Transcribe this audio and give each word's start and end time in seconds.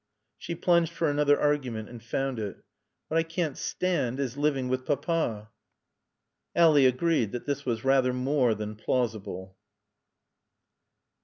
She 0.39 0.55
plunged 0.55 0.91
for 0.91 1.11
another 1.11 1.39
argument 1.39 1.87
and 1.87 2.01
found 2.01 2.39
it. 2.39 2.63
"What 3.07 3.17
I 3.19 3.21
can't 3.21 3.55
stand 3.55 4.19
is 4.19 4.35
living 4.35 4.67
with 4.67 4.83
Papa." 4.83 5.51
Ally 6.55 6.81
agreed 6.87 7.31
that 7.33 7.45
this 7.45 7.67
was 7.67 7.83
rather 7.85 8.11
more 8.11 8.55
than 8.55 8.75
plausible. 8.75 9.57